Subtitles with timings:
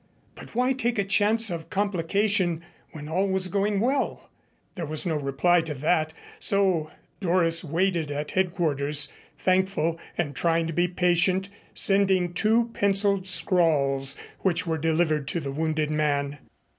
[0.33, 4.31] But why take a chance of complication when all was going well?
[4.73, 6.89] There was no reply to that, so
[7.19, 14.65] Doris waited at headquarters, thankful and trying to be patient, sending two penciled scrawls which
[14.65, 16.39] were delivered to the wounded man.